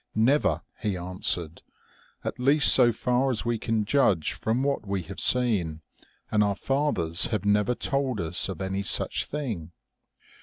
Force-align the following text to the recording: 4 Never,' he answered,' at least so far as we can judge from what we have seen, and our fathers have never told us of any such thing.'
4 0.15 0.23
Never,' 0.23 0.61
he 0.79 0.97
answered,' 0.97 1.61
at 2.25 2.39
least 2.39 2.73
so 2.73 2.91
far 2.91 3.29
as 3.29 3.45
we 3.45 3.59
can 3.59 3.85
judge 3.85 4.33
from 4.33 4.63
what 4.63 4.87
we 4.87 5.03
have 5.03 5.19
seen, 5.19 5.81
and 6.31 6.43
our 6.43 6.55
fathers 6.55 7.27
have 7.27 7.45
never 7.45 7.75
told 7.75 8.19
us 8.19 8.49
of 8.49 8.61
any 8.63 8.81
such 8.81 9.25
thing.' 9.25 9.71